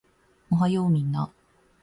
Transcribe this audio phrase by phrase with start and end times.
[0.49, 1.31] おはようみんな